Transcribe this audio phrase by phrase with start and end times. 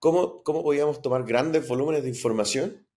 [0.00, 2.88] cómo, cómo podíamos tomar grandes volúmenes de información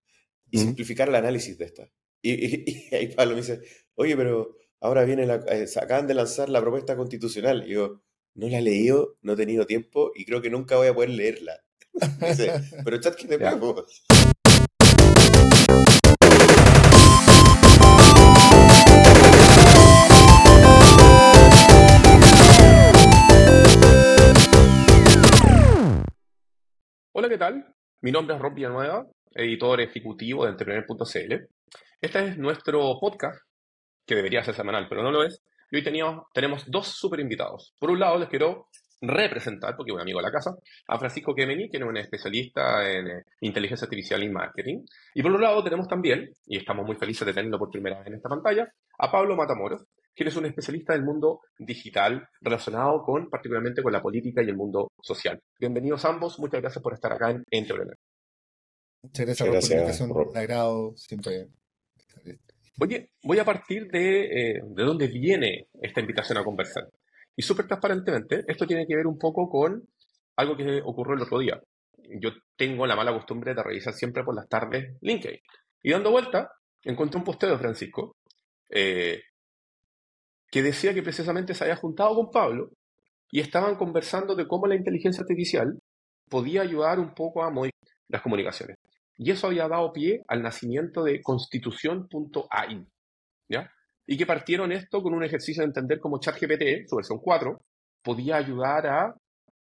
[0.49, 1.91] y simplificar el análisis de esta.
[2.21, 3.61] Y, ahí Pablo me dice,
[3.95, 7.65] oye, pero ahora viene la, eh, acaban de lanzar la propuesta constitucional.
[7.67, 8.01] Y yo,
[8.35, 11.09] no la he leído, no he tenido tiempo y creo que nunca voy a poder
[11.09, 11.59] leerla.
[12.27, 12.51] dice,
[12.83, 13.37] pero chat que te
[27.15, 27.63] Hola, ¿qué tal?
[28.01, 31.47] Mi nombre es Rob Villanueva, editor ejecutivo de Entrepreneur.cl.
[32.01, 33.39] Este es nuestro podcast,
[34.03, 35.43] que debería ser semanal, pero no lo es.
[35.69, 37.75] Y hoy teníamos, tenemos dos super invitados.
[37.79, 38.65] Por un lado, les quiero
[38.99, 40.55] representar, porque es un amigo de la casa,
[40.87, 44.83] a Francisco Kemeny, que es un especialista en eh, inteligencia artificial y marketing.
[45.13, 48.07] Y por otro lado, tenemos también, y estamos muy felices de tenerlo por primera vez
[48.07, 49.85] en esta pantalla, a Pablo Matamoros,
[50.15, 54.55] quien es un especialista del mundo digital relacionado con, particularmente con la política y el
[54.55, 55.39] mundo social.
[55.59, 57.97] Bienvenidos ambos, muchas gracias por estar acá en Entrepreneur.
[59.01, 61.47] Muchas gracias, por la invitación, un agrado siempre.
[62.79, 66.87] Oye, voy a partir de, eh, de dónde viene esta invitación a conversar.
[67.35, 69.87] Y súper transparentemente, esto tiene que ver un poco con
[70.35, 71.59] algo que ocurrió el otro día.
[72.19, 75.39] Yo tengo la mala costumbre de revisar siempre por las tardes LinkedIn.
[75.81, 76.51] Y dando vuelta,
[76.83, 78.17] encontré un posteo de Francisco
[78.69, 79.21] eh,
[80.53, 82.69] que decía que precisamente se había juntado con Pablo
[83.31, 85.79] y estaban conversando de cómo la inteligencia artificial
[86.29, 88.77] podía ayudar un poco a modificar las comunicaciones.
[89.17, 92.85] Y eso había dado pie al nacimiento de constitución.ai.
[93.49, 93.71] ¿Ya?
[94.05, 97.59] Y que partieron esto con un ejercicio de entender cómo ChatGPT, su versión 4,
[98.03, 99.15] podía ayudar a,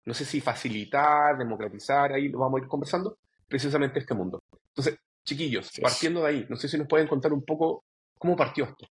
[0.05, 4.39] no sé si facilitar, democratizar, ahí lo vamos a ir conversando, precisamente este mundo.
[4.69, 7.83] Entonces, chiquillos, partiendo de ahí, no sé si nos pueden contar un poco
[8.17, 8.87] cómo partió esto.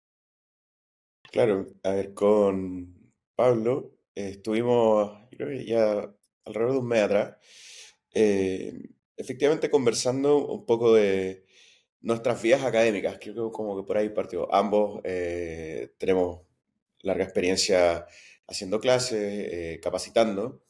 [1.31, 5.11] Claro, a ver, con Pablo eh, estuvimos,
[5.65, 6.09] ya
[6.45, 7.35] alrededor de un mes atrás,
[8.13, 8.73] eh,
[9.17, 11.45] efectivamente conversando un poco de
[12.01, 14.53] nuestras vidas académicas, creo que como que por ahí partió.
[14.53, 16.41] Ambos eh, tenemos
[17.01, 18.07] larga experiencia
[18.47, 20.63] haciendo clases, capacitando,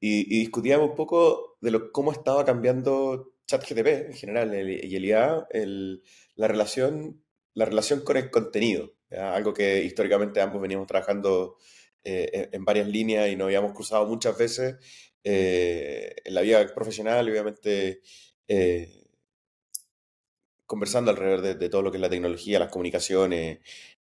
[0.00, 5.46] y, discutíamos un poco de lo, cómo estaba cambiando ChatGTP en general y el IA,
[6.36, 7.22] la, relación,
[7.54, 11.56] la relación con el contenido algo que históricamente ambos veníamos trabajando
[12.06, 14.76] eh, en varias líneas y nos habíamos cruzado muchas veces
[15.24, 18.02] eh, en la vida profesional obviamente
[18.46, 19.06] eh,
[20.66, 23.60] conversando alrededor de, todo lo que es la tecnología, las comunicaciones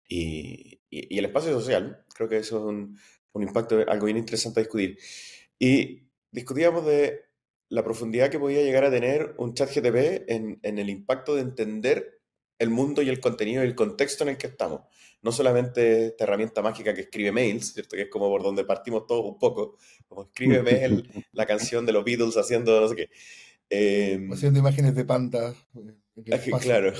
[0.07, 2.05] y, el espacio social.
[2.15, 2.97] Creo que eso es un,
[3.43, 4.97] impacto, algo bien interesante a discutir.
[5.59, 7.25] Y discutíamos de
[7.69, 12.20] la profundidad que podía llegar a tener un chat GTP en el impacto de entender
[12.61, 14.81] el mundo y el contenido y el contexto en el que estamos.
[15.23, 17.95] No solamente esta herramienta mágica que escribe mails, ¿cierto?
[17.95, 19.77] que es como por donde partimos todos un poco,
[20.07, 23.09] como escribe mail, la canción de los Beatles haciendo no sé qué.
[23.69, 25.55] Eh, haciendo imágenes de pandas.
[26.61, 26.93] Claro,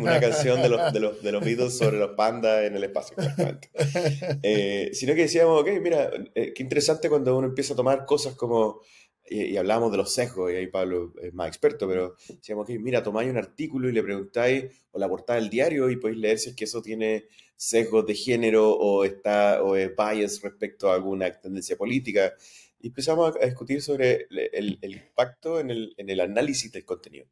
[0.00, 3.16] una canción de los, de, los, de los, Beatles sobre los pandas en el espacio.
[4.42, 8.34] Eh, sino que decíamos, ok, mira, eh, qué interesante cuando uno empieza a tomar cosas
[8.34, 8.80] como
[9.30, 13.02] y, hablábamos de los sesgos, y ahí Pablo es más experto, pero decíamos que, mira,
[13.02, 16.50] tomáis un artículo y le preguntáis, o la portada del diario, y podéis leer si
[16.50, 21.30] es que eso tiene sesgos de género o está o es bias respecto a alguna
[21.30, 22.34] tendencia política.
[22.80, 27.26] Y empezamos a discutir sobre el, el impacto en el, en el, análisis del contenido.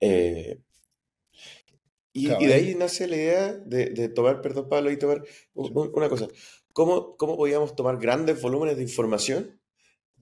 [0.00, 0.60] Eh,
[2.12, 5.24] y, y, de ahí nace la idea de, de, tomar, perdón Pablo, y tomar
[5.54, 6.28] una cosa.
[6.72, 9.60] ¿Cómo, ¿Cómo podíamos tomar grandes volúmenes de información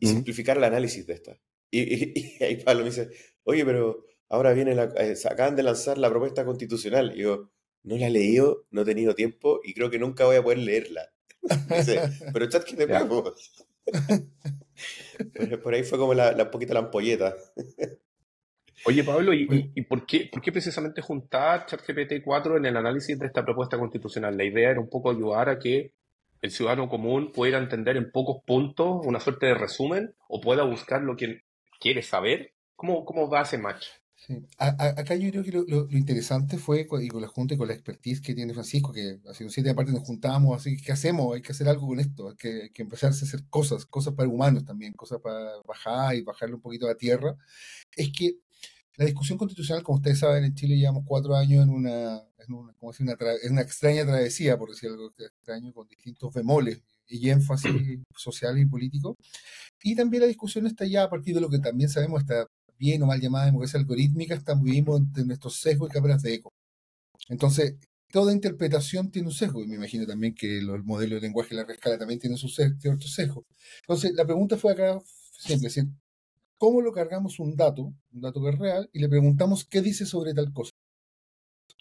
[0.00, 1.38] y simplificar el análisis de esta.
[1.72, 3.10] Y, ahí Pablo me dice,
[3.44, 7.12] oye, pero ahora viene la, eh, acaban de lanzar la propuesta constitucional.
[7.14, 7.52] Y yo,
[7.84, 10.58] no la he leído, no he tenido tiempo y creo que nunca voy a poder
[10.58, 11.12] leerla.
[11.78, 12.00] dice,
[12.32, 13.34] pero chat que te pago.
[15.62, 17.36] por, ahí fue como la, la poquita la ampolleta.
[18.86, 23.18] Oye, Pablo, ¿y, y por, qué, por qué precisamente juntar ChatGPT 4 en el análisis
[23.18, 24.36] de esta propuesta constitucional?
[24.36, 25.92] La idea era un poco ayudar a que
[26.42, 31.02] el ciudadano común pueda entender en pocos puntos una suerte de resumen o pueda buscar
[31.02, 31.42] lo que
[31.80, 32.54] quiere saber?
[32.76, 33.86] ¿Cómo, cómo va ese match?
[34.14, 34.46] Sí.
[34.58, 38.20] acá yo creo que lo, interesante fue, y con la Junta y con la expertise
[38.20, 41.34] que tiene Francisco, que hace un siete aparte nos juntamos, así ¿qué hacemos?
[41.34, 44.12] Hay que hacer algo con esto, hay que, hay que empezar a hacer cosas, cosas
[44.12, 47.34] para humanos también, cosas para bajar y bajarle un poquito a la tierra.
[47.96, 48.36] Es que
[49.00, 52.74] la discusión constitucional, como ustedes saben, en Chile llevamos cuatro años en una, en una,
[52.74, 53.16] como una,
[53.48, 57.72] una extraña travesía, por decir algo extraño, con distintos bemoles y énfasis
[58.14, 59.16] social y político.
[59.82, 63.02] Y también la discusión está ya a partir de lo que también sabemos, está bien
[63.02, 66.52] o mal llamada democracia algorítmica, estamos vivimos entre nuestros sesgos y cámaras de eco.
[67.30, 67.76] Entonces,
[68.12, 71.64] toda interpretación tiene un sesgo, y me imagino también que el modelo de lenguaje de
[71.64, 73.46] la escala también tiene su sesgo, sesgo.
[73.80, 75.00] Entonces, la pregunta fue acá
[75.38, 75.70] siempre,
[76.60, 80.04] cómo lo cargamos un dato, un dato que es real, y le preguntamos qué dice
[80.04, 80.72] sobre tal cosa.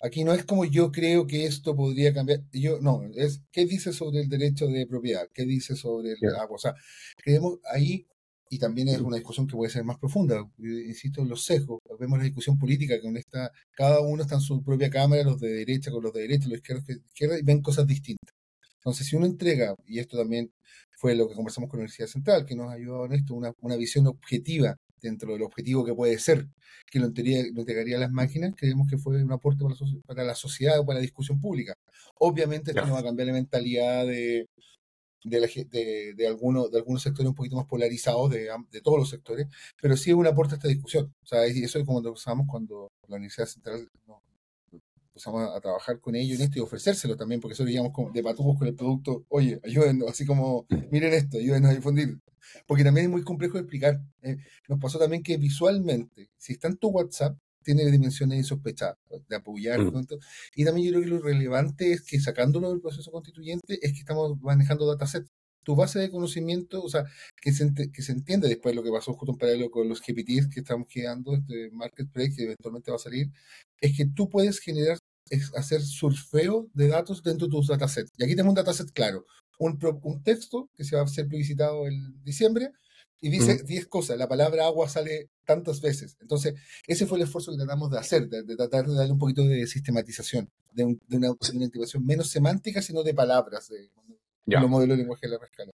[0.01, 2.43] Aquí no es como yo creo que esto podría cambiar.
[2.53, 6.55] Yo, no, es qué dice sobre el derecho de propiedad, qué dice sobre el agua.
[6.55, 6.73] O sea,
[7.17, 8.07] creemos ahí,
[8.49, 11.79] y también es una discusión que puede ser más profunda, insisto, en los sesgos.
[11.99, 15.49] Vemos la discusión política, que esta, cada uno está en su propia cámara, los de
[15.49, 18.33] derecha con los de derecha, los izquierdos con izquierda, y ven cosas distintas.
[18.77, 20.53] Entonces, si uno entrega, y esto también
[20.99, 23.53] fue lo que conversamos con la Universidad Central, que nos ha ayudado en esto, una,
[23.61, 26.45] una visión objetiva dentro del objetivo que puede ser,
[26.91, 29.63] que lo, entregaría a las máquinas, creemos que fue un aporte
[30.05, 31.73] para la, sociedad o para la discusión pública.
[32.15, 34.49] Obviamente esto no va a cambiar la mentalidad de,
[35.23, 39.47] de, de, algunos, de algunos sectores un poquito más polarizados, de, de, todos los sectores,
[39.81, 41.13] pero sí es un aporte a esta discusión.
[41.23, 43.87] O sea, eso es como lo usamos cuando la Universidad Central
[45.19, 48.57] empezamos a trabajar con ellos en esto y ofrecérselo también, porque eso digamos como debatimos
[48.57, 52.19] con el producto, oye, ayúdenos, así como, miren esto, ayúdenos a difundir
[52.65, 54.01] porque también es muy complejo de explicar.
[54.21, 54.37] Eh,
[54.67, 59.79] nos pasó también que visualmente, si está en tu WhatsApp, tiene dimensiones insospechadas, de apoyar.
[59.79, 60.07] Mm.
[60.55, 63.99] Y también yo creo que lo relevante es que sacándolo del proceso constituyente es que
[63.99, 65.29] estamos manejando datasets.
[65.63, 67.03] Tu base de conocimiento, o sea,
[67.41, 70.47] que se, que se entiende después lo que pasó justo en paralelo con los GPTs
[70.47, 73.29] que estamos creando, este Marketplace que eventualmente va a salir,
[73.81, 74.97] es que tú puedes generar,
[75.55, 78.11] hacer surfeo de datos dentro de tus datasets.
[78.17, 79.25] Y aquí tenemos un dataset claro
[79.59, 82.71] un, un texto que se va a ser publicitado en diciembre
[83.21, 84.17] y dice 10 cosas.
[84.17, 86.17] La palabra agua sale tantas veces.
[86.21, 86.55] Entonces,
[86.87, 89.67] ese fue el esfuerzo que tratamos de hacer, de, tratar de darle un poquito de
[89.67, 93.89] sistematización, de, una, de menos semántica, sino de palabras, de,
[94.45, 95.71] los modelos de lenguaje de la rescala.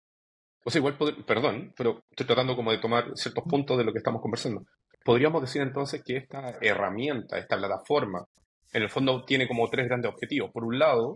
[0.63, 4.21] Pues igual, perdón, pero estoy tratando como de tomar ciertos puntos de lo que estamos
[4.21, 4.67] conversando.
[5.03, 8.27] Podríamos decir entonces que esta herramienta, esta plataforma,
[8.73, 10.51] en el fondo tiene como tres grandes objetivos.
[10.53, 11.15] Por un lado,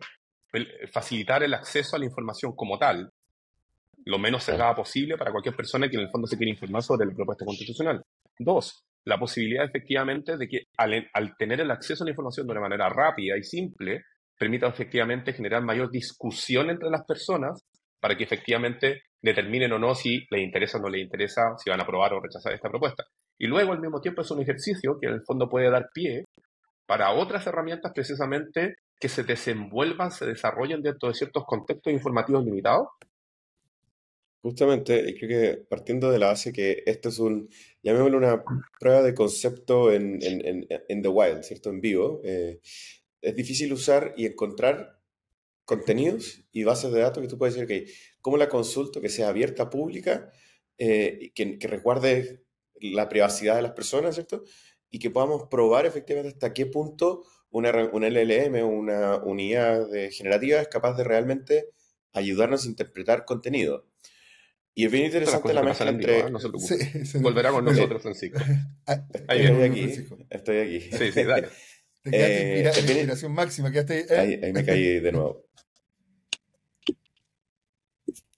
[0.93, 3.11] facilitar el acceso a la información como tal,
[4.05, 7.07] lo menos cerrada posible para cualquier persona que en el fondo se quiera informar sobre
[7.07, 8.03] la propuesta constitucional.
[8.39, 12.53] Dos, la posibilidad efectivamente de que al, al, tener el acceso a la información de
[12.53, 14.03] una manera rápida y simple,
[14.39, 17.65] permita efectivamente generar mayor discusión entre las personas
[18.01, 21.81] para que efectivamente determinen o no si les interesa o no les interesa, si van
[21.81, 23.05] a aprobar o rechazar esta propuesta.
[23.39, 26.25] Y luego al mismo tiempo es un ejercicio que en el fondo puede dar pie
[26.87, 32.89] para otras herramientas precisamente que se desenvuelvan, se desarrollen dentro de ciertos contextos informativos limitados?
[34.43, 37.49] Justamente, creo que partiendo de la base que esto es un,
[37.83, 38.45] llamémoslo una
[38.79, 41.71] prueba de concepto en, en, en, the wild, ¿cierto?
[41.71, 42.61] En vivo, eh,
[43.23, 45.01] es difícil usar y encontrar
[45.65, 47.89] contenidos y bases de datos que tú puedes decir, ok,
[48.21, 50.31] ¿cómo la consulto que sea abierta, pública,
[50.77, 52.45] eh, que, que resguarde
[52.81, 54.45] la privacidad de las personas, ¿cierto?
[54.95, 60.69] Y que podamos probar efectivamente hasta qué punto una, LLM, una unidad de generativa, es
[60.69, 61.71] capaz de realmente
[62.13, 63.89] ayudarnos a interpretar contenido.
[64.73, 66.21] Y es bien interesante la mezcla entre...
[66.21, 66.27] ¿eh?
[67.21, 68.39] Volverá con nosotros, Francisco.
[68.87, 70.81] Ah, estoy aquí, estoy aquí.
[70.81, 71.49] Sí, sí, dale.
[72.05, 73.73] Te eh, inspiración máxima.
[73.73, 74.07] que ¿eh?
[74.11, 75.45] ahí, ahí me caí de nuevo.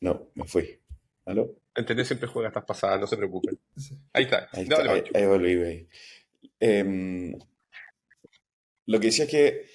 [0.00, 0.80] No, me fui.
[1.26, 1.54] ¿Aló?
[1.74, 3.58] Entendé, siempre juega estas pasadas, no se preocupen.
[4.14, 4.48] Ahí está.
[4.52, 5.86] Ahí, está, ahí, ahí volví,
[6.60, 7.36] eh,
[8.86, 9.66] lo que decía es que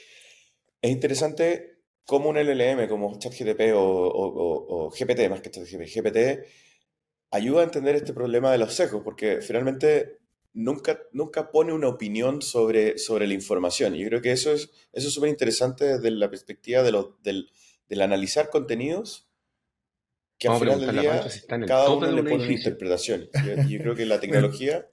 [0.82, 1.72] es interesante
[2.06, 6.46] cómo un LLM como ChatGPT o, o, GPT, más que ChatGPT, GPT,
[7.32, 10.20] ayuda a entender este problema de los sesgos, porque finalmente
[10.54, 13.96] nunca, nunca pone una opinión sobre, sobre la información.
[13.96, 16.92] Y yo creo que eso es eso súper interesante desde la perspectiva de
[17.24, 17.50] del,
[17.88, 19.30] del, analizar contenidos,
[20.38, 21.26] que al final del día
[21.68, 23.30] cada uno le pone una interpretación.
[23.68, 24.90] Y yo creo que la tecnología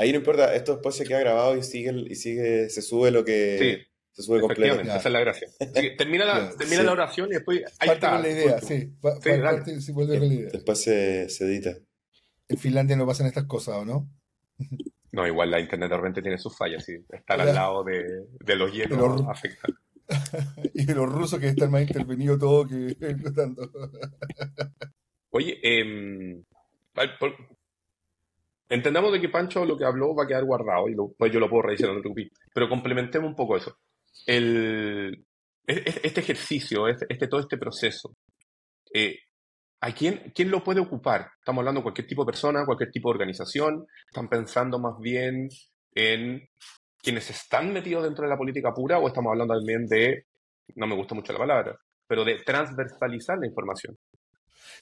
[0.00, 3.22] Ahí no importa, esto después se queda grabado y sigue, y sigue se sube lo
[3.22, 4.80] que se sube completo.
[4.80, 5.46] Esa es la gracia.
[5.98, 7.62] termina la, termina la oración y después.
[7.78, 8.10] Ahí parte está.
[8.12, 8.94] Con la idea, sí.
[9.80, 10.48] sí vuelve con la idea.
[10.54, 11.76] Después se, se, edita.
[12.48, 14.10] En Finlandia no pasan estas cosas, ¿o no?
[15.12, 16.82] No, igual la internet de repente tiene sus fallas.
[16.82, 16.94] Sí.
[17.10, 19.68] Estar al lado de, de los hielos los, afecta.
[20.72, 22.96] y de los rusos que están más intervenidos todo que
[25.28, 26.42] Oye, eh,
[28.70, 31.50] Entendamos de que Pancho lo que habló va a quedar guardado y pues yo lo
[31.50, 32.12] puedo revisar en otro
[32.54, 33.76] Pero complementemos un poco eso.
[34.26, 35.26] El,
[35.66, 38.14] este ejercicio, este, este, todo este proceso,
[38.94, 39.18] eh,
[39.80, 41.30] ¿a quién, quién lo puede ocupar?
[41.40, 43.86] Estamos hablando de cualquier tipo de persona, cualquier tipo de organización.
[44.06, 45.48] Están pensando más bien
[45.96, 46.48] en
[47.02, 50.26] quienes están metidos dentro de la política pura o estamos hablando también de,
[50.76, 53.96] no me gusta mucho la palabra, pero de transversalizar la información.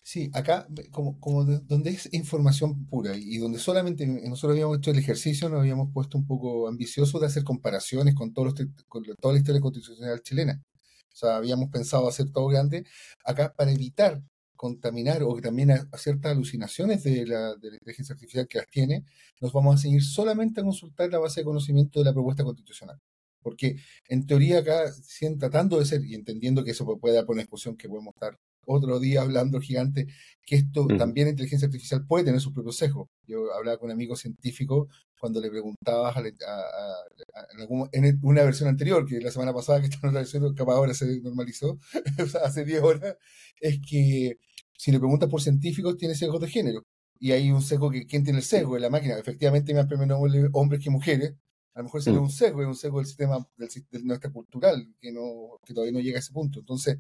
[0.02, 4.98] Sí, acá, como, como donde es información pura y donde solamente nosotros habíamos hecho el
[4.98, 9.34] ejercicio, nos habíamos puesto un poco ambiciosos de hacer comparaciones con, todos los, con toda
[9.34, 10.62] la historia constitucional chilena.
[11.12, 12.84] O sea, habíamos pensado hacer todo grande
[13.24, 14.22] acá para evitar
[14.58, 19.04] contaminar o también a, ciertas alucinaciones de la, de la, inteligencia artificial que las tiene,
[19.40, 22.98] nos vamos a seguir solamente a consultar la base de conocimiento de la propuesta constitucional.
[23.40, 23.76] Porque
[24.08, 24.92] en teoría acá,
[25.38, 28.38] tratando de ser, y entendiendo que eso puede dar por una exposición que podemos estar
[28.68, 30.06] otro día hablando gigante,
[30.44, 33.08] que esto también la inteligencia artificial puede tener sus propios sesgos.
[33.26, 36.16] Yo hablaba con un amigo científico cuando le preguntabas
[37.92, 40.94] en, una versión anterior, que la semana pasada, que está en otra versión, capaz ahora
[40.94, 41.78] se normalizó,
[42.44, 43.16] hace 10 horas,
[43.60, 44.38] es que
[44.76, 46.84] si le preguntas por científicos, tiene sesgos de género.
[47.20, 48.74] Y hay un sesgo que, ¿quién tiene el sesgo?
[48.74, 49.18] De la máquina.
[49.18, 50.20] Efectivamente, más menos
[50.52, 51.34] hombres que mujeres,
[51.74, 52.24] a lo mejor sería mm.
[52.24, 55.92] un sesgo, es un sesgo del sistema del, de nuestra cultural, que, no, que todavía
[55.92, 56.60] no llega a ese punto.
[56.60, 56.98] Entonces,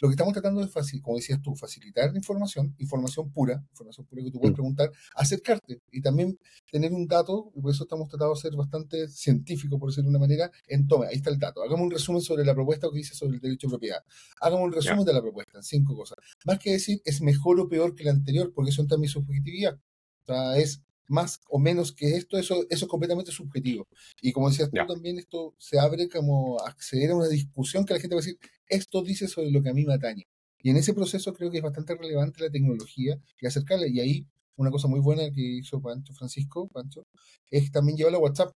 [0.00, 4.06] lo que estamos tratando es, fácil, como decías tú, facilitar la información, información pura, información
[4.06, 4.54] pura que tú puedes mm.
[4.54, 6.38] preguntar, acercarte y también
[6.70, 10.16] tener un dato, y por eso estamos tratando de ser bastante científicos, por decirlo de
[10.16, 11.62] una manera, en tome, ahí está el dato.
[11.62, 14.04] Hagamos un resumen sobre la propuesta que dice sobre el derecho de propiedad.
[14.40, 16.18] Hagamos un resumen de la propuesta en cinco cosas.
[16.44, 19.08] Más que decir es mejor o peor que la anterior, porque eso entra en mi
[19.08, 19.74] subjetividad.
[19.74, 23.88] O sea, es más o menos que esto, eso, eso es completamente subjetivo.
[24.20, 28.00] Y como decías tú también, esto se abre como acceder a una discusión que la
[28.00, 28.38] gente va a decir,
[28.68, 30.28] esto dice sobre lo que a mí me atañe.
[30.60, 33.86] Y en ese proceso creo que es bastante relevante la tecnología y acercarla.
[33.88, 34.26] Y ahí
[34.58, 37.06] una cosa muy buena que hizo Pancho Francisco, Pancho,
[37.50, 38.52] es también llevarlo a WhatsApp.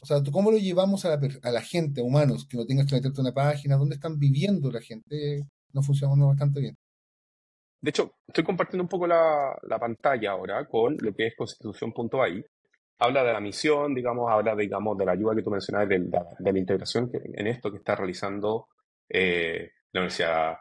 [0.00, 2.86] O sea, ¿cómo lo llevamos a la, a la gente, a humanos, que no tengas
[2.86, 3.76] que meterte a una página?
[3.76, 5.46] ¿Dónde están viviendo la gente?
[5.72, 6.76] Nos funciona bastante bien.
[7.80, 12.44] De hecho, estoy compartiendo un poco la, pantalla ahora con lo que es constitución.ai.
[12.98, 16.58] Habla de la misión, digamos, habla, digamos, de la ayuda que tú mencionabas, de la,
[16.58, 18.68] integración en esto que está realizando
[19.08, 20.58] eh, la, universidad,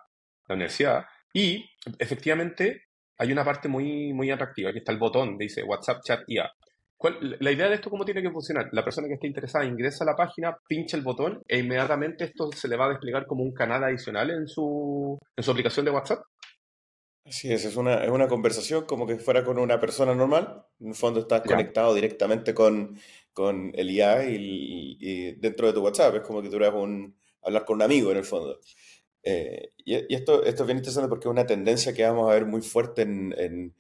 [0.47, 1.05] la universidad.
[1.33, 2.83] Y efectivamente
[3.17, 6.49] hay una parte muy, muy atractiva, que está el botón, dice WhatsApp Chat IA.
[7.41, 8.69] la idea de esto, ¿cómo tiene que funcionar?
[8.71, 12.49] La persona que esté interesada ingresa a la página, pincha el botón e inmediatamente esto
[12.53, 15.91] se le va a desplegar como un canal adicional en su, en su aplicación de
[15.91, 16.19] WhatsApp.
[17.29, 20.65] Sí, es, es una, es una conversación como que fuera con una persona normal.
[20.79, 22.99] En el fondo estás conectado directamente con,
[23.33, 26.15] con el IA y, dentro de tu WhatsApp.
[26.15, 28.59] Es como que tú eres un, hablar con un amigo en el fondo.
[29.23, 32.45] Eh, y, esto, esto es bien interesante porque es una tendencia que vamos a ver
[32.45, 33.75] muy fuerte en, en,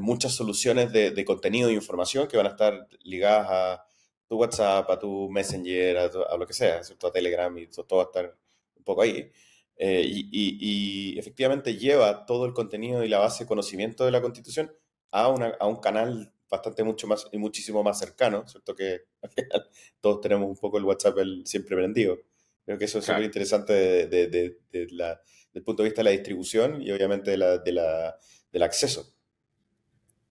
[0.00, 3.86] muchas soluciones de, de, contenido e información que van a estar ligadas a
[4.28, 8.04] tu WhatsApp, a tu Messenger, a, lo que sea, a Telegram y todo, todo va
[8.04, 8.36] a estar
[8.76, 9.30] un poco ahí.
[9.76, 14.72] Eh, y, efectivamente lleva todo el contenido y la base de conocimiento de la Constitución
[15.10, 18.74] a, una, a un canal bastante mucho más y muchísimo más cercano, ¿cierto?
[18.74, 19.02] Que
[20.00, 22.18] todos tenemos un poco el WhatsApp siempre prendido.
[22.64, 25.20] Creo que eso es súper interesante de, de, de, la,
[25.52, 28.16] el punto de vista de la distribución y obviamente de la, de la,
[28.50, 29.14] del acceso.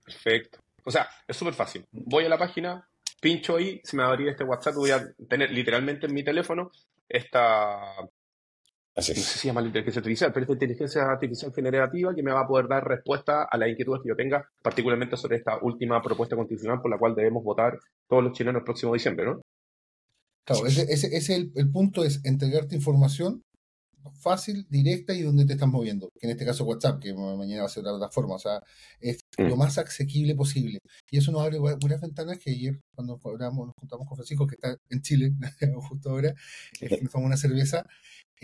[0.04, 0.60] Perfecto.
[0.84, 1.86] O sea, es súper fácil.
[1.92, 2.90] Voy a la página,
[3.22, 6.24] pincho ahí, se me va a abrir este WhatsApp, voy a tener literalmente en mi
[6.24, 6.72] teléfono
[7.08, 7.98] esta
[8.96, 12.32] no sé si se llama la inteligencia artificial, pero esta inteligencia artificial generativa que me
[12.32, 16.02] va a poder dar respuesta a las inquietudes que yo tenga, particularmente sobre esta última
[16.02, 19.42] propuesta constitucional por la cual debemos votar todos los chilenos el próximo diciembre, ¿no?
[20.46, 23.42] Claro, ese, es el, punto, es entregarte información
[24.20, 26.10] fácil, directa y donde te estás moviendo.
[26.20, 28.36] Que en este caso WhatsApp, que mañana va a ser otra plataforma.
[28.36, 28.62] O sea,
[29.00, 29.44] es mm.
[29.44, 30.80] lo más asequible posible.
[31.10, 34.76] Y eso nos abre buenas ventanas que ayer, cuando nos juntamos con Francisco, que está
[34.90, 35.32] en Chile,
[35.90, 36.34] justo ahora,
[36.78, 37.86] que nos tomamos una cerveza,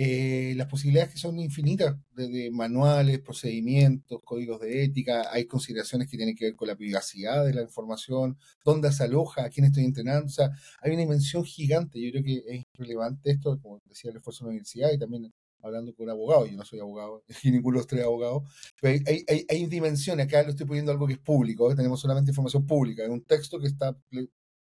[0.01, 6.15] eh, las posibilidades que son infinitas, desde manuales, procedimientos, códigos de ética, hay consideraciones que
[6.15, 10.31] tienen que ver con la privacidad de la información, dónde se aloja, quién estoy entrenando,
[10.31, 10.49] o
[10.81, 14.47] hay una dimensión gigante, yo creo que es relevante esto, como decía el esfuerzo de
[14.47, 17.79] la universidad y también hablando con un abogado, yo no soy abogado, y ninguno de
[17.81, 18.43] los tres abogados,
[18.79, 21.75] pero hay, hay, hay dimensiones, acá lo estoy poniendo algo que es público, ¿eh?
[21.75, 23.93] tenemos solamente información pública, es un texto que está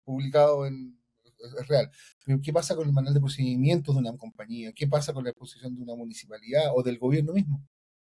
[0.04, 0.98] publicado en
[1.38, 1.90] es real.
[2.24, 4.72] Pero ¿qué pasa con el manual de procedimientos de una compañía?
[4.72, 7.64] ¿Qué pasa con la exposición de una municipalidad o del gobierno mismo?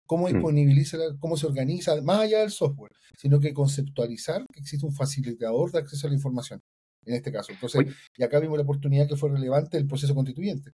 [0.05, 0.34] ¿Cómo mm.
[0.34, 5.72] disponibiliza, cómo se organiza, más allá del software, sino que conceptualizar que existe un facilitador
[5.72, 6.62] de acceso a la información,
[7.05, 7.51] en este caso.
[7.51, 10.72] Entonces, y acá vimos la oportunidad que fue relevante del proceso constituyente.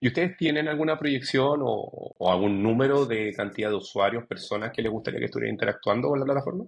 [0.00, 4.82] ¿Y ustedes tienen alguna proyección o, o, algún número de cantidad de usuarios, personas que
[4.82, 6.64] les gustaría que estuvieran interactuando con la plataforma?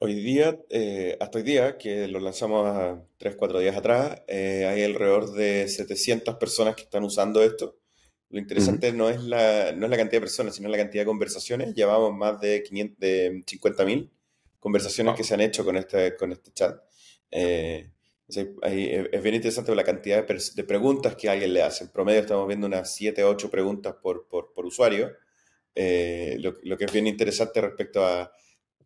[0.00, 4.64] Hoy día, eh, hasta hoy día, que lo lanzamos a 3, 4 días atrás, eh,
[4.64, 7.76] hay alrededor de 700 personas que están usando esto.
[8.30, 11.06] Lo interesante no, es la, no es la cantidad de personas, sino la cantidad de
[11.06, 11.74] conversaciones.
[11.74, 14.08] Llevamos más de, 500, de 50.000
[14.60, 16.80] conversaciones que se han hecho con este, con este chat.
[17.32, 17.90] Eh,
[18.28, 21.84] es, bien interesante la cantidad de, preguntas que alguien le hace.
[21.84, 25.10] En promedio estamos viendo unas 7, 8 preguntas por, por, por usuario.
[25.74, 28.30] Lo, lo que es bien interesante respecto a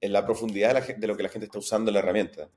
[0.02, 2.50] en la profundidad de, lo que la gente está usando la herramienta.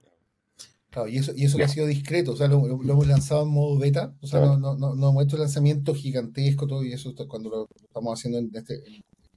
[0.90, 3.50] Claro, y eso, y eso que ha sido discreto, o sea, lo, hemos lanzado en
[3.50, 7.50] modo beta, o sea, no, no, no, hemos hecho lanzamiento gigantesco, todo, y eso cuando
[7.50, 8.82] lo estamos haciendo en este,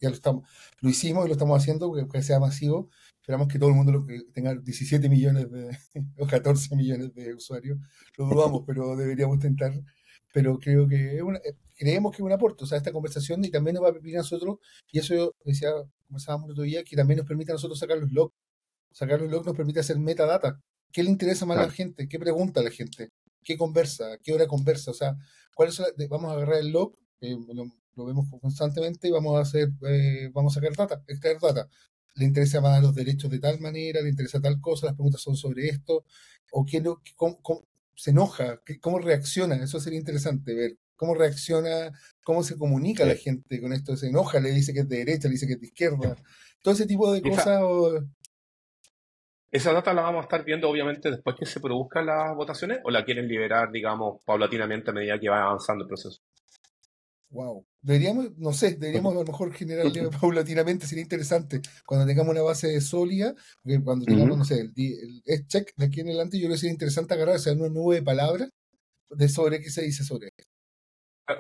[0.01, 0.49] ya lo, estamos,
[0.81, 2.89] lo hicimos y lo estamos haciendo que, sea masivo.
[3.21, 5.77] Esperamos que todo el mundo lo, que tenga 17 millones de,
[6.19, 7.79] o 14 millones de usuarios.
[8.17, 9.73] Lo dudamos, pero deberíamos intentar.
[10.33, 11.41] Pero creo que es una,
[11.75, 14.17] creemos que es un aporte, o sea, esta conversación y también nos va a permitir
[14.17, 14.59] a nosotros,
[14.93, 15.71] y eso yo decía,
[16.09, 18.35] conversábamos el otro día, que también nos permite a nosotros sacar los logs.
[18.93, 20.61] Sacar los logs nos permite hacer metadata.
[20.93, 22.09] ¿Qué le interesa más a la gente?
[22.09, 23.11] ¿Qué pregunta a la gente?
[23.45, 24.19] ¿Qué conversa?
[24.23, 24.91] ¿Qué hora conversa?
[24.91, 25.17] O sea,
[25.55, 27.37] ¿cuáles son vamos a agarrar el log, eh,
[27.95, 31.69] lo, vemos constantemente y vamos a hacer, eh, vamos a sacar data, extraer data.
[32.15, 35.37] Le interesa más los derechos de tal manera, le interesa tal cosa, las preguntas son
[35.37, 36.05] sobre esto,
[36.53, 36.83] o qué,
[37.17, 37.39] cómo,
[37.95, 41.93] se enoja, cómo reacciona, eso sería interesante ver cómo reacciona,
[42.25, 45.29] cómo se comunica la gente con esto, se enoja, le dice que es de derecha,
[45.29, 46.17] le dice que es de izquierda,
[46.61, 47.63] todo ese tipo de cosas.
[49.51, 52.91] Esa data la vamos a estar viendo obviamente después que se produzcan las votaciones o
[52.91, 56.21] la quieren liberar, digamos, paulatinamente a medida que va avanzando el proceso.
[57.31, 57.65] Wow.
[57.81, 62.79] Deberíamos, no sé, deberíamos a lo mejor generarle paulatinamente, sería interesante cuando tengamos una base
[62.81, 63.35] sólida,
[63.85, 66.73] cuando tengamos, no sé, el, el, check de aquí en adelante, yo creo que sería
[66.73, 68.51] interesante agarrar, o sea, una nube de palabras
[69.11, 70.58] de sobre qué se dice sobre esto.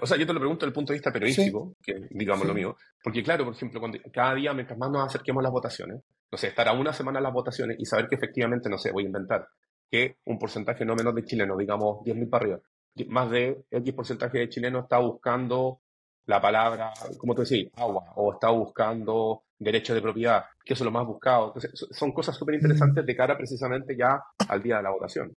[0.00, 2.54] O sea, yo te lo pregunto desde el punto de vista periodístico, que digamos lo
[2.54, 6.02] mío, porque claro, por ejemplo, cuando, cada día mientras más nos acerquemos a las votaciones,
[6.30, 8.92] no sé, estar a una semana en las votaciones y saber que efectivamente, no sé,
[8.92, 9.48] voy a inventar,
[9.90, 12.60] que un porcentaje no menos de chilenos, digamos 10.000 para arriba,
[13.08, 15.80] más de X porcentaje de chilenos está buscando
[16.26, 20.86] la palabra, como tú decís, agua, o está buscando derechos de propiedad, que eso es
[20.86, 21.54] lo más buscado.
[21.72, 25.32] son cosas súper interesantes de cara precisamente ya al día de la votación.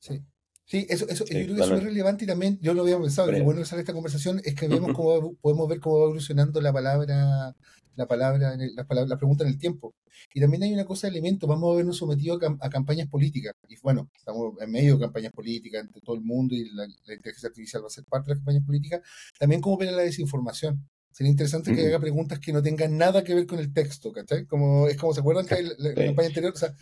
[0.00, 0.20] Sí.
[0.66, 3.30] Sí, eso, eso yo creo que es muy relevante y también yo lo había pensado,
[3.30, 6.60] que bueno que sale esta conversación es que vemos cómo podemos ver cómo va evolucionando
[6.62, 7.54] la palabra,
[7.96, 9.94] la palabra, la, palabra, la pregunta en el tiempo.
[10.32, 13.54] Y también hay una cosa de elemento, vamos a vernos sometidos a, campañas políticas.
[13.68, 17.48] Y bueno, estamos en medio de campañas políticas entre todo el mundo y la, inteligencia
[17.48, 19.00] artificial va a ser parte de las campañas políticas.
[19.38, 20.88] También cómo ver la desinformación.
[21.10, 24.46] Sería interesante que haga preguntas que no tengan nada que ver con el texto, ¿cachai?
[24.46, 26.74] Como, es como se acuerdan que la, la campaña anterior, o sea,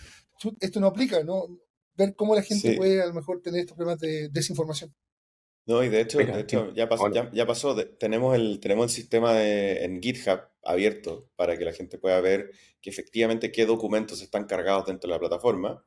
[0.60, 1.48] esto no aplica, ¿no?
[2.06, 4.94] Ver cómo la gente puede a lo mejor tener estos problemas de desinformación.
[5.65, 9.41] No, y de hecho, de hecho ya pasó, ya, pasó tenemos, el, tenemos el sistema
[9.45, 14.86] en GitHub abierto para que la gente pueda ver que efectivamente qué documentos están cargados
[14.86, 15.84] dentro de la plataforma,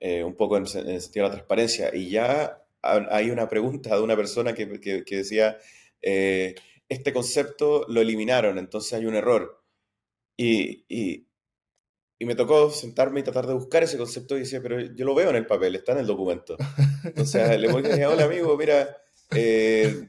[0.00, 1.94] eh, un poco en, el sentido de la transparencia.
[1.94, 5.58] Y ya hay una pregunta de una persona que, que, decía,
[6.00, 6.54] eh,
[6.88, 9.62] este concepto lo eliminaron, entonces hay un error.
[10.36, 11.26] Y, y,
[12.22, 15.12] y me tocó sentarme y tratar de buscar ese concepto y decía, pero yo lo
[15.12, 16.56] veo en el papel, está en el documento.
[17.04, 18.96] Entonces le voy a decir, hola amigo, mira,
[19.34, 20.08] eh,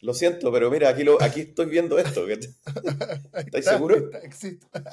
[0.00, 2.26] lo siento, pero mira, aquí, lo, aquí estoy viendo esto.
[2.28, 4.02] ¿Estáis seguros?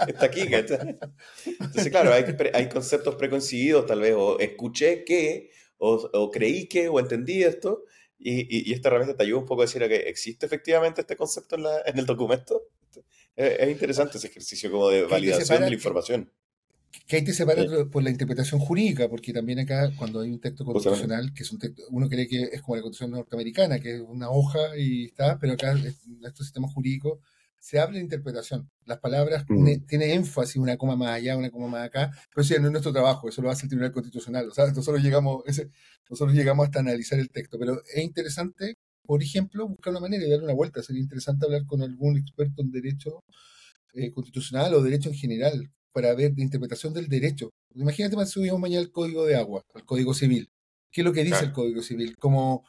[0.08, 0.42] Está, aquí.
[0.42, 7.00] Entonces, claro, hay, hay, conceptos preconcibidos, tal vez, o escuché que, o, creí que, o
[7.00, 7.86] entendí esto,
[8.20, 11.56] y, y, esta herramienta te ayuda un poco a decir que existe efectivamente este concepto
[11.56, 12.68] en, la, en el documento.
[13.39, 16.30] Es, interesante ese ejercicio como de validación de la información.
[17.08, 20.65] Que hay que separar por la interpretación jurídica, porque también acá, cuando hay un texto
[20.65, 24.02] constitucional, que es un texto, uno cree que es como la constitución norteamericana, que es
[24.02, 25.86] una hoja y está, pero acá en
[26.25, 27.19] estos sistemas jurídicos
[27.60, 28.69] se habla de interpretación.
[28.86, 29.86] Las palabras mm.
[29.88, 32.91] tienen énfasis, una coma más allá, una coma más acá, pero eso no es nuestro
[32.91, 34.49] trabajo, eso lo hace el Tribunal Constitucional.
[34.49, 35.69] O sea, nosotros llegamos, ese,
[36.10, 38.78] nosotros llegamos hasta analizar el texto, pero es interesante
[39.10, 40.84] por ejemplo, buscar una manera de darle una vuelta.
[40.84, 43.24] Sería interesante hablar con algún experto en derecho
[43.95, 47.50] eh, constitucional o derecho en general para ver la interpretación del derecho.
[47.74, 50.48] Imagínate, subimos mañana el código de agua, el código civil.
[50.91, 52.17] ¿Qué es lo que dice el código civil?
[52.17, 52.63] Como,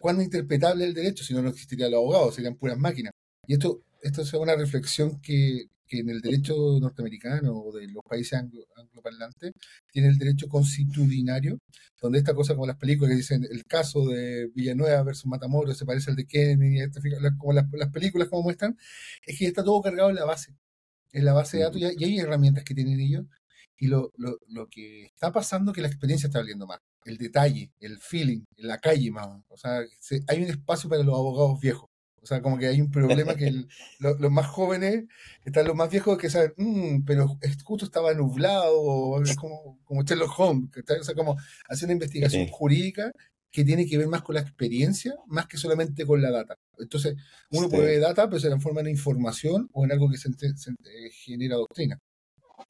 [0.00, 1.22] ¿Cuándo interpretable el derecho?
[1.22, 3.12] Si no, no existiría el abogado, serían puras máquinas.
[3.46, 8.04] Y esto, esto es una reflexión que, que en el derecho norteamericano o de los
[8.04, 9.52] países anglo, angloparlantes
[9.90, 11.58] tiene el derecho constitucionario,
[12.00, 15.86] donde esta cosa como las películas que dicen el caso de Villanueva versus Matamoros se
[15.86, 16.80] parece al de Kennedy,
[17.38, 18.76] como las, películas como muestran,
[19.26, 20.54] es que está todo cargado en la base,
[21.12, 23.24] en la base de datos, y hay herramientas que tienen ellos,
[23.78, 27.16] y lo, lo, lo que está pasando es que la experiencia está valiendo más, el
[27.16, 29.80] detalle, el feeling, en la calle más, o sea,
[30.28, 31.87] hay un espacio para los abogados viejos
[32.22, 33.64] o sea, como que hay un problema que
[33.98, 35.04] los más jóvenes
[35.44, 40.38] están los más viejos que saben, mm, pero justo estaba nublado, es como, como Sherlock
[40.38, 41.36] Holmes, o sea, como
[41.68, 43.12] hacer una investigación jurídica
[43.50, 46.56] que tiene que ver más con la experiencia, más que solamente con la data.
[46.78, 47.16] Entonces,
[47.50, 50.28] uno puede ver data, pero se transforma en información o en algo que se,
[51.24, 51.98] genera doctrina.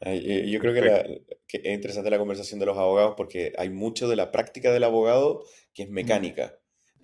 [0.01, 4.17] Yo creo que, que, es interesante la conversación de los abogados porque hay mucho de
[4.17, 6.59] la práctica del abogado que es mecánica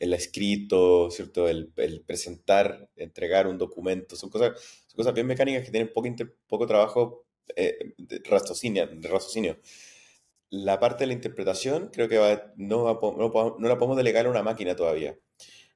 [0.04, 1.48] el escrito, ¿cierto?
[1.48, 1.72] El,
[2.06, 6.08] presentar, entregar un documento, son cosas, son cosas bien mecánicas que tienen poco,
[6.46, 9.58] poco trabajo eh, de, raciocinio.
[10.50, 12.16] La parte de la interpretación creo que
[12.56, 15.18] no, no, la podemos delegar a una máquina todavía.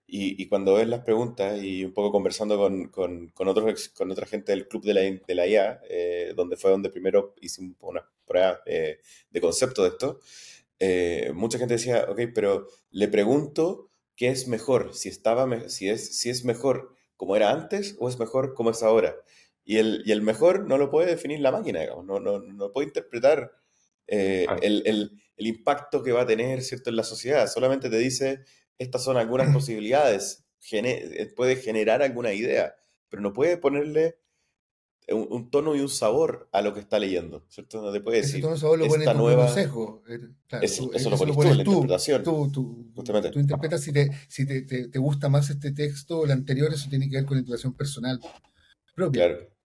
[0.07, 4.11] y, y, cuando ves las preguntas y un poco conversando con, con, con, otros, con
[4.11, 7.77] otra gente del club de la, de la IA, eh, donde fue donde primero hicimos
[7.81, 10.21] una prueba eh, de concepto de esto,
[10.81, 13.88] eh, mucha gente decía, ok, pero le pregunto
[14.19, 18.19] qué es mejor, si, estaba, si, es, si es mejor como era antes o es
[18.19, 19.17] mejor como es ahora.
[19.65, 22.73] Y el, y el mejor no lo puede definir la máquina, digamos, no, no, no
[22.73, 23.53] puede interpretar
[24.09, 26.91] eh, el, el, el, impacto que va a tener ¿cierto?
[26.91, 27.47] en la sociedad.
[27.47, 28.41] Solamente te dice,
[28.77, 32.75] estas son algunas posibilidades, eh, puede generar alguna idea,
[33.09, 34.19] pero no puede ponerle
[35.11, 37.83] un, un, tono y un sabor a lo que está leyendo, ¿cierto?
[37.83, 39.49] No te puede decir, Ese tono lo esta nueva...
[39.49, 40.03] Sesgo.
[40.09, 42.23] Eh, claro, eso, tú, eso, lo pones, lo pones tú, en la tú, interpretación.
[42.23, 43.31] Tú, tú, justamente.
[43.31, 46.73] tú interpretas si, te, si te, te, te, gusta más este texto o el anterior,
[46.73, 48.21] eso tiene que ver con la interpretación personal
[48.94, 49.29] propia.
[49.29, 49.59] Claro.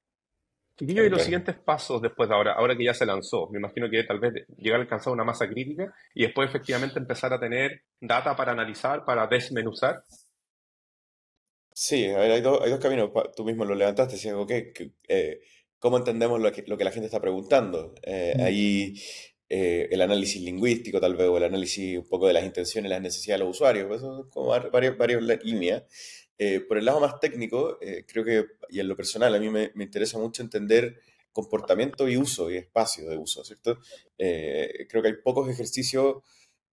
[0.76, 3.88] Chiquillo, y los siguientes pasos después de ahora, ahora que ya se lanzó, me imagino
[3.92, 7.84] que tal vez llegar a alcanzar una masa crítica y después efectivamente empezar a tener
[8.02, 10.04] data para analizar, para desmenuzar.
[11.74, 14.92] Sí, a ver, hay, do, hay dos caminos, tú mismo lo levantaste, decías, ok, que,
[15.08, 15.42] eh,
[15.80, 17.96] ¿cómo entendemos lo que, lo que, la gente está preguntando?
[18.04, 18.42] Eh, mm.
[18.42, 18.94] Ahí
[19.50, 23.02] eh, el análisis lingüístico tal vez, o el análisis un poco de las intenciones, las
[23.02, 25.84] necesidades de los usuarios, pues eso como varias, varias líneas.
[26.38, 29.50] Eh, por el lado más técnico, eh, creo que, y en lo personal, a mí
[29.50, 31.00] me, me, interesa mucho entender
[31.32, 33.80] comportamiento y uso y espacio de uso, ¿cierto?
[34.18, 36.24] Eh, creo que hay pocos ejercicios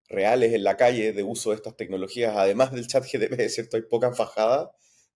[0.08, 3.76] reales en la calle de uso de estas tecnologías, además del chat GTP, ¿cierto?
[3.76, 4.68] Hay pocas bajadas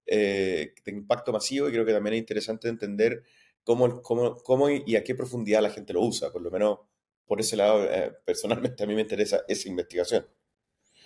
[0.07, 3.23] de impacto masivo y creo que también es interesante entender
[3.63, 6.79] cómo, cómo, cómo y a qué profundidad la gente lo usa, por lo menos
[7.27, 7.87] por ese lado,
[8.25, 10.27] personalmente a mí me interesa esa investigación.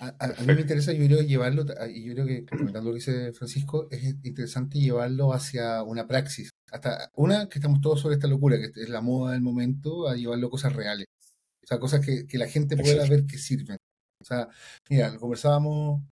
[0.01, 2.95] A, a, a, mí me interesa, yo creo, llevarlo, y yo creo que, comentando lo
[2.95, 6.51] que dice Francisco, es interesante llevarlo hacia una praxis.
[6.71, 10.15] Hasta una, que estamos todos sobre esta locura, que es la moda del momento, a
[10.15, 11.07] llevarlo a cosas reales.
[11.65, 13.77] O sea, cosas que, que la gente pueda ver que sirven.
[14.21, 14.49] O sea,
[14.89, 16.03] mira, lo conversábamos,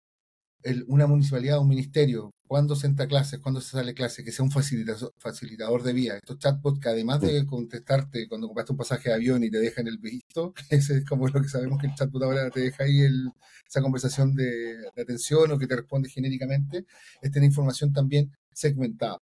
[0.67, 4.33] el, una municipalidad, un ministerio, cuándo se entra clases, cuándo se sale a clase, que
[4.33, 6.17] sea un facilitador, facilitador de vía.
[6.17, 9.87] Estos chatbots que además de contestarte cuando compraste un pasaje de avión y te dejan
[9.87, 13.01] el visto, ese es como lo que sabemos que el chatbot ahora te deja ahí
[13.01, 13.31] el,
[13.69, 16.87] esa conversación de, de, atención o que te responde genéricamente,
[17.23, 19.19] es tener información también segmentada.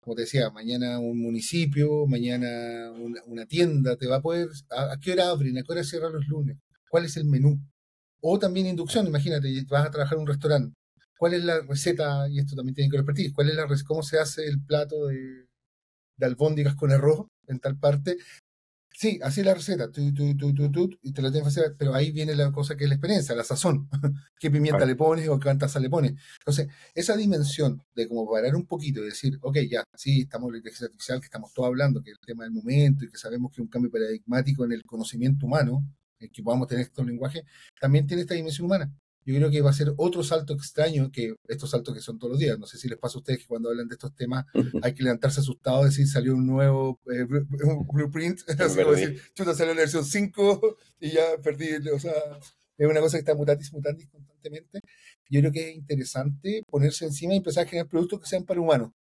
[0.00, 4.92] Como te decía, mañana un municipio, mañana una, una tienda, te va a poder, a,
[4.92, 5.58] a, qué hora abren?
[5.58, 6.56] ¿A qué hora cierran los lunes?
[6.88, 7.60] ¿Cuál es el menú?
[8.20, 10.78] O también inducción, imagínate, vas a trabajar en un restaurante
[11.18, 14.18] cuál es la receta, y esto también tiene que repetir, cuál es la cómo se
[14.18, 15.46] hace el plato de,
[16.16, 18.16] de albóndigas con arroz en tal parte.
[18.90, 21.94] Sí, así es la receta, tu, tu, tu, y te la tienes que hacer, pero
[21.94, 23.88] ahí viene la cosa que es la experiencia, la sazón.
[24.40, 26.14] ¿Qué pimienta le pones o qué taza le pones?
[26.40, 30.52] Entonces, esa dimensión de como parar un poquito y decir, ok, ya, sí, estamos en
[30.52, 33.18] la inteligencia artificial, que estamos todos hablando, que es el tema del momento y que
[33.18, 35.84] sabemos que es un cambio paradigmático en el conocimiento humano,
[36.18, 37.44] que podamos tener estos lenguajes,
[37.80, 38.92] también tiene esta dimensión humana
[39.28, 42.30] yo creo que va a ser otro salto extraño que estos saltos que son todos
[42.30, 42.58] los días.
[42.58, 44.46] No sé si les pasa a ustedes que cuando hablan de estos temas
[44.80, 47.26] hay que levantarse asustado decir salió un nuevo eh,
[47.64, 52.12] un blueprint, así como decir, chuta, salió la versión 5 y ya perdí, o sea,
[52.78, 54.80] es una cosa que está mutatis mutandis constantemente.
[55.28, 58.62] Yo creo que es interesante ponerse encima y empezar a generar productos que sean para
[58.62, 58.92] humanos.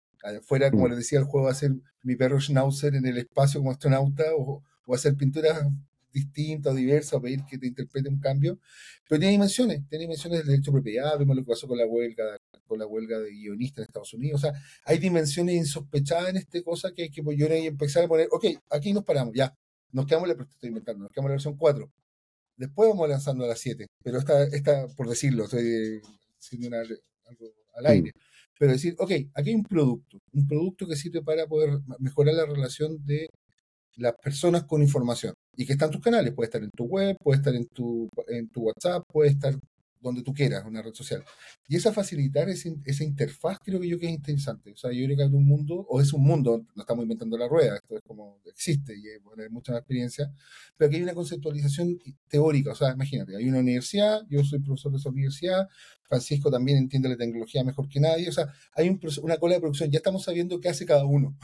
[0.44, 1.72] Fuera, como les decía, el juego va a ser
[2.04, 5.64] mi perro Schnauzer en el espacio como astronauta o, o hacer pinturas
[6.12, 8.60] distinta o diversa o pedir que te interprete un cambio,
[9.08, 11.86] pero tiene dimensiones, tiene dimensiones del derecho de propiedad, vemos lo que pasó con la
[11.86, 16.38] huelga, con la huelga de guionistas en Estados Unidos, o sea, hay dimensiones insospechadas en
[16.38, 19.54] esta cosa que hay que yo empezar a poner, ok, aquí nos paramos, ya,
[19.92, 21.92] nos quedamos, la, estoy inventando, nos quedamos en la versión 4,
[22.58, 26.02] después vamos lanzando a la 7, pero esta, esta por decirlo, estoy
[26.40, 28.12] haciendo una, algo al aire.
[28.60, 32.46] Pero decir, ok, aquí hay un producto, un producto que sirve para poder mejorar la
[32.46, 33.30] relación de
[33.98, 36.34] las personas con información y que está en tus canales.
[36.34, 39.54] Puede estar en tu web, puede estar en tu, en tu WhatsApp, puede estar
[40.00, 41.24] donde tú quieras, una red social.
[41.68, 44.72] Y esa facilitar ese, esa interfaz creo que yo que es interesante.
[44.72, 47.36] O sea, yo creo que hay un mundo, o es un mundo, no estamos inventando
[47.38, 50.32] la rueda, esto es como existe y hay bueno, mucha más experiencia,
[50.78, 52.72] pero que hay una conceptualización teórica.
[52.72, 55.68] O sea, imagínate, hay una universidad, yo soy profesor de esa universidad,
[56.04, 59.62] Francisco también entiende la tecnología mejor que nadie, o sea, hay un, una cola de
[59.62, 61.36] producción, ya estamos sabiendo qué hace cada uno.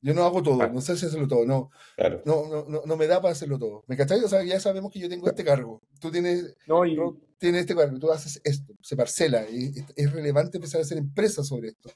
[0.00, 2.22] Yo no hago todo, no sé si hacerlo todo, no, claro.
[2.24, 3.84] no, no, no, no, me da para hacerlo todo.
[3.86, 4.22] ¿Me cachai?
[4.22, 6.96] O sea, ya sabemos que yo tengo este cargo, tú tienes, no, y...
[7.38, 11.48] tienes este cargo, tú haces esto, se parcela, y es relevante empezar a hacer empresas
[11.48, 11.90] sobre esto.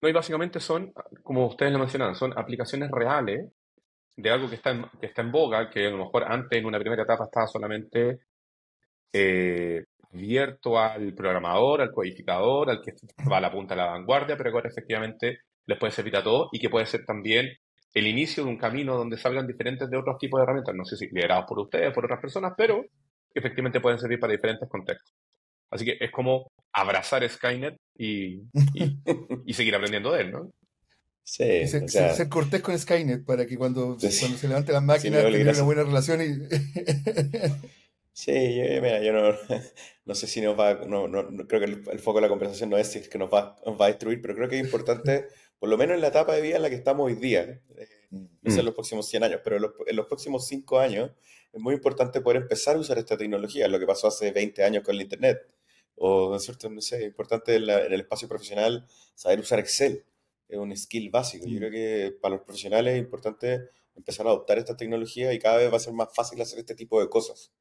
[0.00, 0.92] No, y básicamente son,
[1.22, 3.50] como ustedes lo mencionaban, son aplicaciones reales
[4.16, 6.66] de algo que está en, que está en boga, que a lo mejor antes en
[6.66, 8.20] una primera etapa estaba solamente
[9.12, 12.94] eh, abierto al programador, al codificador, al que
[13.30, 16.48] va a la punta de la vanguardia, pero ahora efectivamente les puede servir a todos
[16.50, 17.48] y que puede ser también
[17.94, 20.96] el inicio de un camino donde salgan diferentes de otros tipos de herramientas, no sé
[20.96, 22.84] si liderados por ustedes, por otras personas, pero
[23.32, 25.14] efectivamente pueden servir para diferentes contextos.
[25.70, 28.40] Así que es como abrazar Skynet y,
[28.74, 28.98] y,
[29.46, 30.50] y seguir aprendiendo de él, ¿no?
[31.22, 34.18] Sí, Y ser, o sea, ser- ser cortés con Skynet para que cuando, Sí.
[34.20, 35.58] cuando se levanten las máquinas Oli, tengan gracias.
[35.58, 37.68] una buena relación y
[38.12, 39.36] sí, yo, mira, yo no,
[40.06, 42.28] no sé si nos va, no, no, no- creo que el, el foco de la
[42.28, 44.58] conversación no es si es que nos va, nos va a destruir, pero creo que
[44.58, 45.26] es importante,
[45.58, 47.42] por lo menos en la etapa de vida en la que estamos hoy día,
[47.76, 50.78] eh, no sé en los próximos 100 años, pero en los, en los próximos 5
[50.78, 51.10] años
[51.52, 54.82] es muy importante poder empezar a usar esta tecnología, lo que pasó hace 20 años
[54.84, 55.38] con el Internet.
[55.96, 56.70] O, ¿no cierto?
[56.70, 60.04] No sé, es importante en, la- en el espacio profesional saber usar Excel.
[60.48, 61.46] Es un skill básico.
[61.46, 61.58] Yo Mm.
[61.58, 65.72] creo que para los profesionales es importante empezar a adoptar esta tecnología y cada vez
[65.72, 67.52] va a ser más fácil hacer este tipo de cosas.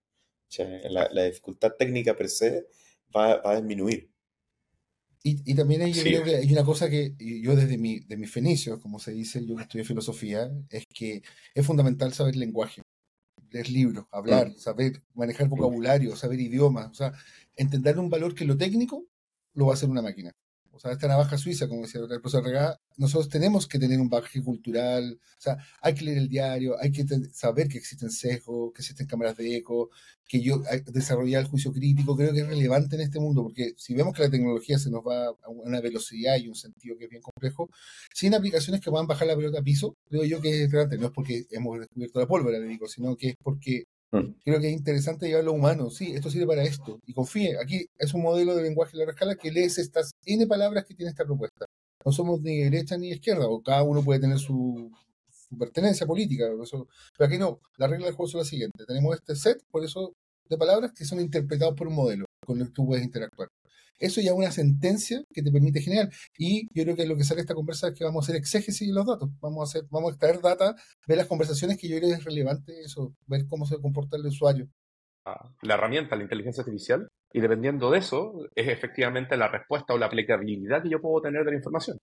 [0.47, 2.67] O sea, la, la dificultad técnica per se
[3.15, 4.09] va, va a disminuir.
[5.27, 6.09] Y, y también hay, yo Sí.
[6.09, 9.45] creo que hay una cosa que yo desde mi, de mis fenicios, como se dice,
[9.45, 11.21] yo que estudié filosofía, es que
[11.53, 12.81] es fundamental saber lenguaje,
[13.51, 17.11] leer libros, hablar, saber manejar vocabulario, saber idiomas, o sea,
[17.55, 19.05] entender un valor que lo técnico
[19.53, 20.31] lo va a hacer una máquina.
[20.77, 24.09] O sea, esta navaja suiza, como decía el profesor Regá, nosotros tenemos que tener un
[24.09, 28.71] bagaje cultural, o sea, hay que leer el diario, hay que saber que existen sesgos,
[28.73, 29.89] que existen cámaras de eco,
[30.27, 33.95] que yo desarrollar el juicio crítico, creo que es relevante en este mundo, porque si
[33.95, 37.09] vemos que la tecnología se nos va a una velocidad y un sentido que es
[37.09, 37.69] bien complejo,
[38.13, 40.97] sin aplicaciones que puedan bajar la pelota a piso, creo yo que es relevante.
[40.99, 43.85] No es porque hemos descubierto la pólvora, le digo, sino que es porque.
[44.11, 45.89] Creo que es interesante llevarlo a humano.
[45.89, 46.99] Sí, esto sirve para esto.
[47.05, 50.47] Y confíe, aquí es un modelo de lenguaje de larga escala que lees estas N
[50.47, 51.65] palabras que tiene esta propuesta.
[52.05, 54.91] No somos ni derecha ni izquierda, o cada uno puede tener su,
[55.29, 56.45] su pertenencia política.
[56.61, 58.85] Eso, pero aquí no, la regla del juego es la siguiente.
[58.85, 60.13] Tenemos este set, por eso,
[60.49, 63.49] de palabras que son interpretados por un modelo con el que tú puedes interactuar.
[63.99, 66.09] Eso ya es una sentencia que te permite generar.
[66.37, 68.35] Y yo creo que lo que sale de esta conversa es que vamos a hacer
[68.35, 69.29] exégesis de los datos.
[69.39, 70.75] Vamos a hacer, vamos a extraer data,
[71.07, 74.25] ver las conversaciones que yo creo que es relevante eso, ver cómo se comporta el
[74.25, 74.67] usuario.
[75.61, 80.05] la herramienta, la inteligencia artificial, y dependiendo de eso, es efectivamente la respuesta o la
[80.05, 81.97] aplicabilidad que yo puedo tener de la información.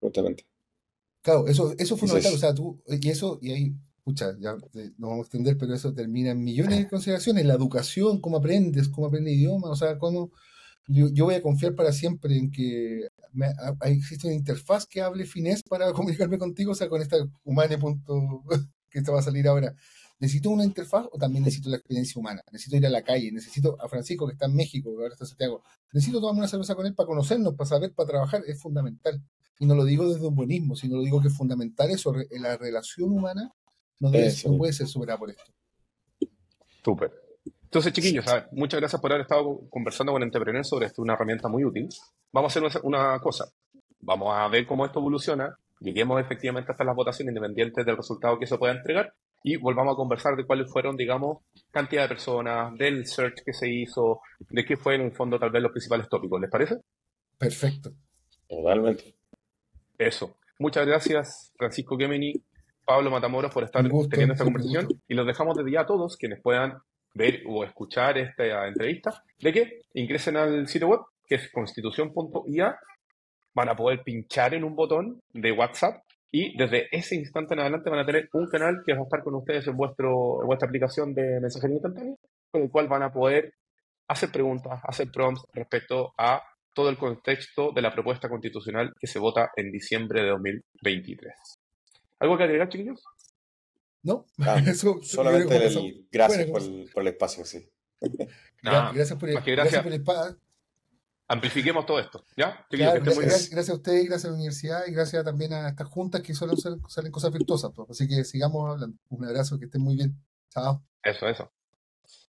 [0.00, 0.44] Justamente.
[1.22, 2.34] Claro, eso, eso es fundamental.
[2.34, 5.74] O sea, tú, y eso, y ahí, pucha, ya eh, no vamos a extender, pero
[5.74, 7.44] eso termina en millones de consideraciones.
[7.46, 10.30] La educación, cómo aprendes, cómo aprendes idiomas, o sea, cómo.
[10.88, 15.00] Yo, yo voy a confiar para siempre en que me- a- existe una interfaz que
[15.00, 15.92] hable finés para
[16.28, 18.42] comunicarme contigo, o sea, con esta humane punto
[18.90, 19.74] que te va a salir ahora.
[20.18, 22.42] ¿Necesito una interfaz o también necesito la experiencia humana?
[22.52, 25.24] Necesito ir a la calle, necesito a Francisco que está en México, que ahora está
[25.24, 25.62] en Santiago.
[25.92, 29.22] Necesito tomarme una cerveza con él para conocernos, para saber, para trabajar, es fundamental.
[29.58, 32.56] Y no lo digo desde un buenismo, sino lo digo que es fundamental eso, la
[32.58, 33.50] relación humana
[34.00, 34.50] no, debe- Eso.
[34.50, 35.44] no puede ser superada por esto.
[36.84, 37.12] Súper.
[37.64, 41.14] Entonces, chiquillos, a ver, muchas gracias por haber estado conversando con Entrepreneur sobre esto, una
[41.14, 41.88] herramienta muy útil.
[42.32, 43.44] Vamos a hacer una, una cosa.
[44.00, 48.46] Vamos a ver cómo esto evoluciona, lleguemos efectivamente hasta las votaciones independientes del resultado que
[48.46, 51.38] se pueda entregar y volvamos a conversar de cuáles fueron, digamos,
[51.70, 55.50] cantidad de personas, del search que se hizo, de qué fueron en el fondo tal
[55.50, 56.40] vez los principales tópicos.
[56.40, 56.76] ¿Les parece?
[57.38, 57.90] Perfecto.
[58.48, 59.14] Totalmente.
[59.96, 60.36] Eso.
[60.58, 62.32] Muchas gracias, Francisco Gemini,
[62.84, 64.88] Pablo Matamoros, por estar gusto, teniendo esta conversación.
[65.08, 66.78] Y los dejamos desde ya a todos quienes puedan
[67.14, 72.78] ver o escuchar esta entrevista, de que ingresen al sitio web, que es constitución.ia,
[73.54, 77.90] van a poder pinchar en un botón de WhatsApp y desde ese instante en adelante
[77.90, 80.68] van a tener un canal que va a estar con ustedes en, vuestro, en vuestra
[80.68, 82.14] aplicación de mensajería instantánea,
[82.52, 83.54] con el cual van a poder
[84.06, 89.18] hacer preguntas, hacer prompts respecto a todo el contexto de la propuesta constitucional que se
[89.18, 91.59] vota en diciembre de 2023.
[92.20, 93.02] ¿Algo que agregar, chiquillos?
[94.02, 94.24] ¿No?
[94.38, 97.68] Ah, Eso, Solamente eso- el, gracias por el, por el espacio, sí.
[98.62, 99.82] Gracias por el, gracias gracias.
[99.82, 100.36] por el pa-
[101.28, 102.66] Amplifiquemos todo esto, ¿ya?
[102.70, 105.86] Claro, que gracias, gracias a ustedes, gracias a la universidad y gracias también a estas
[105.88, 107.70] juntas que suelen ser- salen cosas virtuosas.
[107.74, 107.88] pues.
[107.90, 108.96] Así que sigamos hablando.
[109.10, 110.16] Un abrazo, que estén muy bien.
[110.48, 110.82] Chao.
[111.02, 111.52] Eso, eso.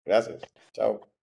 [0.05, 0.43] Gracias.
[0.73, 1.14] Chao.